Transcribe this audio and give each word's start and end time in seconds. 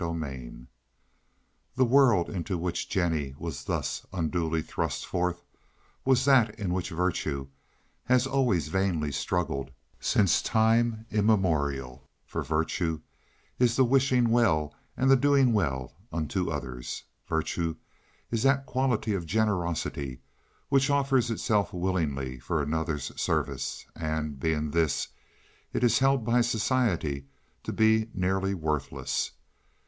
CHAPTER 0.03 0.25
X 0.25 0.55
The 1.75 1.85
world 1.85 2.27
into 2.27 2.57
which 2.57 2.89
Jennie 2.89 3.35
was 3.37 3.65
thus 3.65 4.03
unduly 4.11 4.63
thrust 4.63 5.05
forth 5.05 5.43
was 6.03 6.25
that 6.25 6.59
in 6.59 6.73
which 6.73 6.89
virtue 6.89 7.49
has 8.05 8.25
always 8.25 8.69
vainly 8.69 9.11
struggled 9.11 9.69
since 9.99 10.41
time 10.41 11.05
immemorial; 11.11 12.09
for 12.25 12.41
virtue 12.41 13.01
is 13.59 13.75
the 13.75 13.83
wishing 13.85 14.29
well 14.31 14.73
and 14.97 15.11
the 15.11 15.15
doing 15.15 15.53
well 15.53 15.93
unto 16.11 16.49
others. 16.49 17.03
Virtue 17.27 17.75
is 18.31 18.41
that 18.41 18.65
quality 18.65 19.13
of 19.13 19.27
generosity 19.27 20.19
which 20.69 20.89
offers 20.89 21.29
itself 21.29 21.73
willingly 21.73 22.39
for 22.39 22.59
another's 22.63 23.11
service, 23.21 23.85
and, 23.95 24.39
being 24.39 24.71
this, 24.71 25.09
it 25.73 25.83
is 25.83 25.99
held 25.99 26.25
by 26.25 26.41
society 26.41 27.27
to 27.61 27.71
be 27.71 28.09
nearly 28.15 28.55
worthless. 28.55 29.33